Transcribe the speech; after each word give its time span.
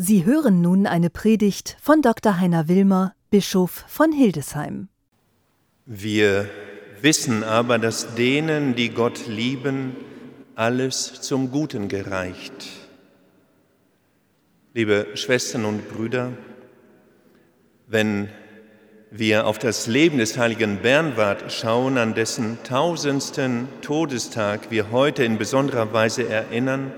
Sie 0.00 0.24
hören 0.24 0.60
nun 0.60 0.86
eine 0.86 1.10
Predigt 1.10 1.76
von 1.82 2.02
Dr. 2.02 2.38
Heiner 2.38 2.68
Wilmer, 2.68 3.16
Bischof 3.30 3.84
von 3.88 4.12
Hildesheim. 4.12 4.86
Wir 5.86 6.48
wissen 7.02 7.42
aber, 7.42 7.80
dass 7.80 8.14
denen, 8.14 8.76
die 8.76 8.90
Gott 8.90 9.26
lieben, 9.26 9.96
alles 10.54 11.20
zum 11.20 11.50
Guten 11.50 11.88
gereicht. 11.88 12.68
Liebe 14.72 15.08
Schwestern 15.14 15.64
und 15.64 15.88
Brüder, 15.88 16.30
wenn 17.88 18.28
wir 19.10 19.48
auf 19.48 19.58
das 19.58 19.88
Leben 19.88 20.18
des 20.18 20.38
heiligen 20.38 20.78
Bernward 20.78 21.50
schauen, 21.50 21.98
an 21.98 22.14
dessen 22.14 22.58
tausendsten 22.62 23.66
Todestag 23.82 24.70
wir 24.70 24.92
heute 24.92 25.24
in 25.24 25.38
besonderer 25.38 25.92
Weise 25.92 26.28
erinnern, 26.28 26.92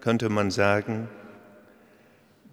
könnte 0.00 0.28
man 0.28 0.52
sagen, 0.52 1.08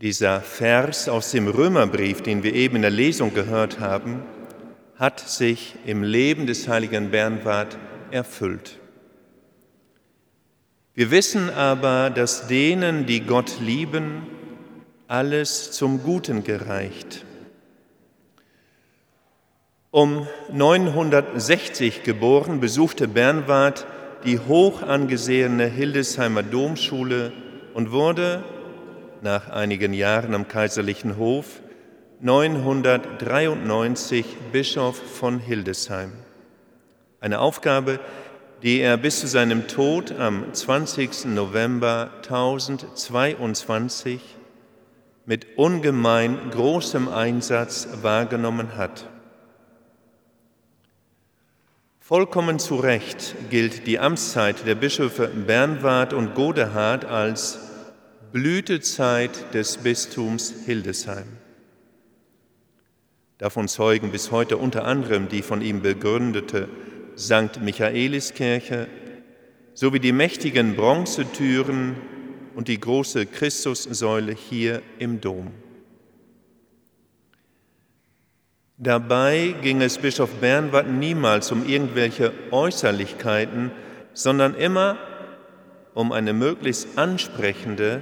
dieser 0.02 0.42
Vers 0.42 1.08
aus 1.08 1.32
dem 1.32 1.48
Römerbrief, 1.48 2.22
den 2.22 2.44
wir 2.44 2.54
eben 2.54 2.76
in 2.78 2.82
der 2.82 2.92
Lesung 2.92 3.34
gehört 3.34 3.80
haben, 3.80 4.24
hat 4.98 5.20
sich 5.20 5.76
im 5.86 6.04
Leben 6.04 6.48
des 6.48 6.68
heiligen 6.68 7.12
Bernward 7.12 7.78
erfüllt. 8.12 8.80
Wir 10.94 11.12
wissen 11.12 11.50
aber, 11.50 12.10
dass 12.10 12.48
denen, 12.48 13.06
die 13.06 13.22
Gott 13.22 13.60
lieben, 13.60 14.28
alles 15.08 15.72
zum 15.72 16.02
Guten 16.04 16.44
gereicht. 16.44 17.26
Um 19.92 20.28
960 20.52 22.04
geboren 22.04 22.60
besuchte 22.60 23.08
Bernward 23.08 23.86
die 24.26 24.40
hoch 24.40 24.82
angesehene 24.82 25.68
Hildesheimer 25.68 26.44
Domschule 26.44 27.32
und 27.74 27.92
wurde 27.92 28.44
nach 29.26 29.50
einigen 29.50 29.92
Jahren 29.92 30.34
am 30.36 30.48
kaiserlichen 30.48 31.18
Hof 31.18 31.60
993 32.22 34.24
Bischof 34.52 34.96
von 34.96 35.40
Hildesheim. 35.40 36.12
Eine 37.20 37.40
Aufgabe, 37.40 38.00
die 38.62 38.82
er 38.82 38.98
bis 38.98 39.22
zu 39.22 39.28
seinem 39.28 39.68
Tod 39.68 40.12
am 40.12 40.54
20. 40.54 41.26
November 41.26 42.12
1022 42.18 44.22
mit 45.26 45.58
ungemein 45.58 46.52
großem 46.52 47.10
Einsatz 47.10 47.88
wahrgenommen 48.04 48.78
hat. 48.78 49.10
Vollkommen 52.00 52.60
zu 52.60 52.76
Recht 52.76 53.34
gilt 53.50 53.88
die 53.88 53.98
Amtszeit 53.98 54.68
der 54.68 54.76
Bischöfe 54.76 55.30
Bernward 55.30 56.14
und 56.14 56.36
Godehard 56.36 57.06
als 57.06 57.65
Blütezeit 58.36 59.54
des 59.54 59.78
Bistums 59.78 60.54
Hildesheim. 60.66 61.38
Davon 63.38 63.70
zeugen 63.70 64.12
bis 64.12 64.30
heute 64.30 64.58
unter 64.58 64.84
anderem 64.84 65.30
die 65.30 65.42
von 65.42 65.62
ihm 65.62 65.82
begründete 65.82 66.68
St. 67.18 67.62
Michaeliskirche 67.62 68.88
sowie 69.74 70.02
die 70.02 70.12
mächtigen 70.12 70.76
Bronzetüren 70.76 71.96
und 72.56 72.68
die 72.68 72.78
große 72.78 73.26
Christussäule 73.26 74.34
hier 74.34 74.82
im 75.00 75.22
Dom. 75.22 75.52
Dabei 78.76 79.56
ging 79.62 79.82
es 79.82 79.98
Bischof 79.98 80.42
Bernward 80.42 80.90
niemals 80.90 81.54
um 81.54 81.66
irgendwelche 81.66 82.34
Äußerlichkeiten, 82.52 83.72
sondern 84.14 84.56
immer 84.56 84.98
um 85.94 86.12
eine 86.12 86.34
möglichst 86.34 86.98
ansprechende, 86.98 88.02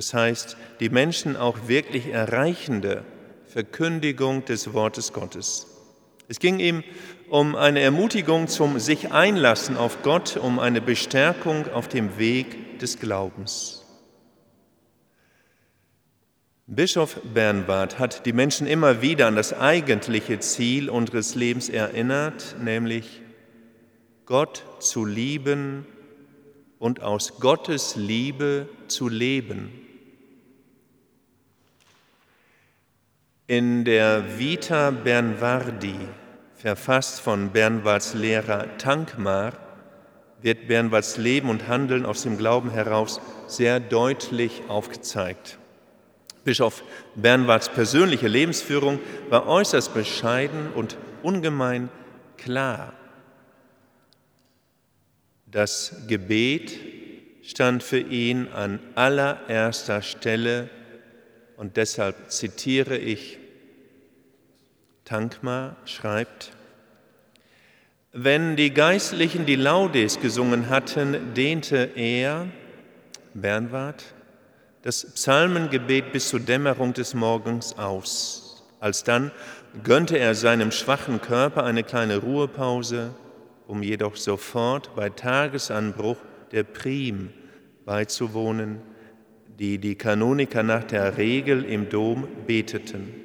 das 0.00 0.14
heißt 0.14 0.56
die 0.80 0.88
Menschen 0.88 1.36
auch 1.36 1.68
wirklich 1.68 2.06
erreichende 2.06 3.04
Verkündigung 3.44 4.46
des 4.46 4.72
Wortes 4.72 5.12
Gottes. 5.12 5.66
Es 6.26 6.38
ging 6.38 6.58
ihm 6.58 6.82
um 7.28 7.54
eine 7.54 7.80
Ermutigung 7.80 8.48
zum 8.48 8.78
sich 8.78 9.12
einlassen 9.12 9.76
auf 9.76 10.02
Gott, 10.02 10.38
um 10.38 10.58
eine 10.58 10.80
Bestärkung 10.80 11.70
auf 11.74 11.86
dem 11.86 12.16
Weg 12.16 12.78
des 12.78 12.98
Glaubens. 12.98 13.84
Bischof 16.66 17.20
Bernward 17.34 17.98
hat 17.98 18.24
die 18.24 18.32
Menschen 18.32 18.66
immer 18.66 19.02
wieder 19.02 19.26
an 19.26 19.36
das 19.36 19.52
eigentliche 19.52 20.38
Ziel 20.38 20.88
unseres 20.88 21.34
Lebens 21.34 21.68
erinnert, 21.68 22.56
nämlich 22.58 23.20
Gott 24.24 24.64
zu 24.78 25.04
lieben 25.04 25.84
und 26.80 27.02
aus 27.02 27.38
Gottes 27.38 27.94
Liebe 27.94 28.66
zu 28.88 29.08
leben. 29.08 29.70
In 33.50 33.84
der 33.84 34.38
Vita 34.38 34.92
Bernwardi, 34.92 35.96
verfasst 36.54 37.20
von 37.20 37.50
Bernwards 37.50 38.14
Lehrer 38.14 38.78
Tankmar, 38.78 39.54
wird 40.40 40.68
Bernwards 40.68 41.16
Leben 41.16 41.50
und 41.50 41.66
Handeln 41.66 42.06
aus 42.06 42.22
dem 42.22 42.38
Glauben 42.38 42.70
heraus 42.70 43.20
sehr 43.48 43.80
deutlich 43.80 44.62
aufgezeigt. 44.68 45.58
Bischof 46.44 46.84
Bernwards 47.16 47.68
persönliche 47.70 48.28
Lebensführung 48.28 49.00
war 49.30 49.48
äußerst 49.48 49.94
bescheiden 49.94 50.72
und 50.72 50.96
ungemein 51.24 51.88
klar. 52.36 52.92
Das 55.46 56.04
Gebet 56.06 56.78
stand 57.42 57.82
für 57.82 57.98
ihn 57.98 58.46
an 58.54 58.78
allererster 58.94 60.02
Stelle 60.02 60.70
und 61.56 61.76
deshalb 61.76 62.30
zitiere 62.30 62.96
ich, 62.96 63.39
Tankma 65.04 65.76
schreibt, 65.84 66.52
wenn 68.12 68.56
die 68.56 68.74
Geistlichen 68.74 69.46
die 69.46 69.56
Laudes 69.56 70.20
gesungen 70.20 70.68
hatten, 70.68 71.34
dehnte 71.34 71.90
er, 71.94 72.48
Bernward, 73.34 74.02
das 74.82 75.12
Psalmengebet 75.12 76.12
bis 76.12 76.28
zur 76.28 76.40
Dämmerung 76.40 76.92
des 76.92 77.14
Morgens 77.14 77.78
aus. 77.78 78.64
Alsdann 78.80 79.30
gönnte 79.84 80.18
er 80.18 80.34
seinem 80.34 80.72
schwachen 80.72 81.20
Körper 81.20 81.64
eine 81.64 81.84
kleine 81.84 82.16
Ruhepause, 82.16 83.14
um 83.68 83.82
jedoch 83.82 84.16
sofort 84.16 84.96
bei 84.96 85.10
Tagesanbruch 85.10 86.16
der 86.50 86.64
Prim 86.64 87.30
beizuwohnen, 87.84 88.80
die 89.58 89.78
die 89.78 89.94
Kanoniker 89.94 90.62
nach 90.62 90.84
der 90.84 91.18
Regel 91.18 91.64
im 91.64 91.88
Dom 91.88 92.26
beteten. 92.46 93.19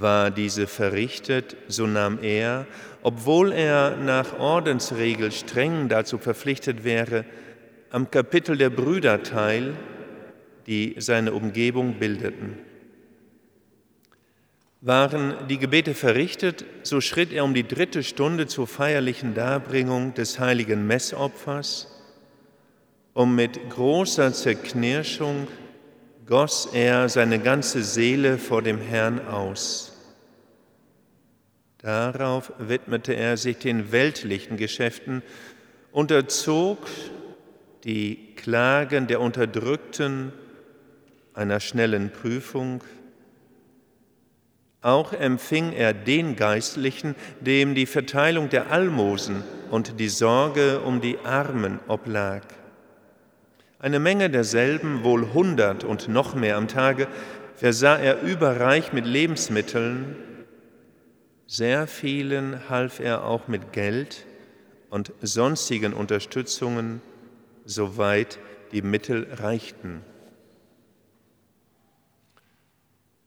War 0.00 0.30
diese 0.30 0.66
verrichtet, 0.66 1.58
so 1.68 1.86
nahm 1.86 2.18
er, 2.22 2.66
obwohl 3.02 3.52
er 3.52 3.96
nach 3.96 4.38
Ordensregel 4.38 5.30
streng 5.30 5.90
dazu 5.90 6.16
verpflichtet 6.16 6.84
wäre, 6.84 7.26
am 7.90 8.10
Kapitel 8.10 8.56
der 8.56 8.70
Brüder 8.70 9.22
teil, 9.22 9.74
die 10.66 10.94
seine 10.96 11.34
Umgebung 11.34 11.98
bildeten. 11.98 12.58
Waren 14.80 15.34
die 15.50 15.58
Gebete 15.58 15.92
verrichtet, 15.92 16.64
so 16.82 17.02
schritt 17.02 17.30
er 17.30 17.44
um 17.44 17.52
die 17.52 17.68
dritte 17.68 18.02
Stunde 18.02 18.46
zur 18.46 18.66
feierlichen 18.66 19.34
Darbringung 19.34 20.14
des 20.14 20.38
heiligen 20.38 20.86
Messopfers, 20.86 21.88
um 23.12 23.34
mit 23.34 23.68
großer 23.68 24.32
Zerknirschung 24.32 25.46
goss 26.24 26.70
er 26.72 27.08
seine 27.08 27.40
ganze 27.40 27.82
Seele 27.82 28.38
vor 28.38 28.62
dem 28.62 28.80
Herrn 28.80 29.26
aus. 29.26 29.89
Darauf 31.82 32.52
widmete 32.58 33.14
er 33.14 33.36
sich 33.36 33.58
den 33.58 33.90
weltlichen 33.90 34.56
Geschäften, 34.56 35.22
unterzog 35.92 36.78
die 37.84 38.34
Klagen 38.36 39.06
der 39.06 39.20
Unterdrückten 39.20 40.32
einer 41.32 41.60
schnellen 41.60 42.10
Prüfung. 42.10 42.84
Auch 44.82 45.12
empfing 45.12 45.72
er 45.72 45.94
den 45.94 46.36
Geistlichen, 46.36 47.14
dem 47.40 47.74
die 47.74 47.86
Verteilung 47.86 48.50
der 48.50 48.70
Almosen 48.70 49.42
und 49.70 49.98
die 50.00 50.08
Sorge 50.08 50.80
um 50.80 51.00
die 51.00 51.18
Armen 51.24 51.78
oblag. 51.88 52.42
Eine 53.78 54.00
Menge 54.00 54.28
derselben, 54.28 55.02
wohl 55.04 55.32
hundert 55.32 55.84
und 55.84 56.08
noch 56.08 56.34
mehr 56.34 56.58
am 56.58 56.68
Tage, 56.68 57.08
versah 57.56 57.96
er 57.96 58.20
überreich 58.20 58.92
mit 58.92 59.06
Lebensmitteln. 59.06 60.16
Sehr 61.52 61.88
vielen 61.88 62.68
half 62.68 63.00
er 63.00 63.24
auch 63.24 63.48
mit 63.48 63.72
Geld 63.72 64.24
und 64.88 65.12
sonstigen 65.20 65.92
Unterstützungen 65.92 67.02
soweit 67.64 68.38
die 68.70 68.82
Mittel 68.82 69.26
reichten. 69.32 70.04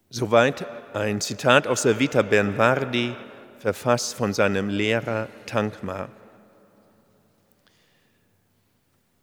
Soweit 0.10 0.66
ein 0.94 1.20
Zitat 1.20 1.68
aus 1.68 1.82
der 1.82 2.00
Vita 2.00 2.22
Bernvardi, 2.22 3.14
verfasst 3.60 4.16
von 4.16 4.34
seinem 4.34 4.70
Lehrer 4.70 5.28
Tankmar. 5.46 6.08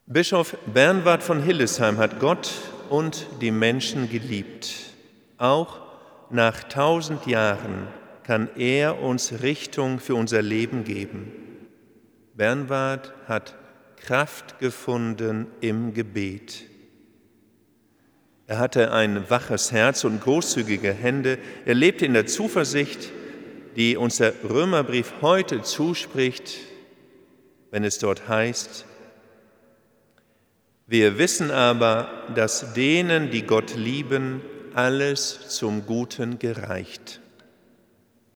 Bischof 0.04 0.58
Bernward 0.66 1.22
von 1.22 1.42
Hillesheim 1.42 1.96
hat 1.96 2.20
Gott 2.20 2.52
und 2.90 3.28
die 3.40 3.50
Menschen 3.50 4.10
geliebt. 4.10 4.92
Auch 5.38 5.80
nach 6.28 6.64
tausend 6.64 7.26
Jahren 7.26 7.88
kann 8.30 8.48
er 8.54 9.02
uns 9.02 9.42
Richtung 9.42 9.98
für 9.98 10.14
unser 10.14 10.40
Leben 10.40 10.84
geben. 10.84 11.32
Bernward 12.36 13.12
hat 13.26 13.56
Kraft 13.96 14.60
gefunden 14.60 15.48
im 15.60 15.94
Gebet. 15.94 16.62
Er 18.46 18.60
hatte 18.60 18.92
ein 18.92 19.28
waches 19.28 19.72
Herz 19.72 20.04
und 20.04 20.20
großzügige 20.20 20.92
Hände. 20.92 21.38
Er 21.66 21.74
lebte 21.74 22.06
in 22.06 22.14
der 22.14 22.26
Zuversicht, 22.26 23.10
die 23.74 23.96
uns 23.96 24.18
der 24.18 24.32
Römerbrief 24.48 25.12
heute 25.22 25.62
zuspricht, 25.62 26.52
wenn 27.72 27.82
es 27.82 27.98
dort 27.98 28.28
heißt, 28.28 28.84
wir 30.86 31.18
wissen 31.18 31.50
aber, 31.50 32.28
dass 32.36 32.74
denen, 32.74 33.32
die 33.32 33.42
Gott 33.42 33.74
lieben, 33.74 34.40
alles 34.72 35.48
zum 35.48 35.84
Guten 35.84 36.38
gereicht. 36.38 37.20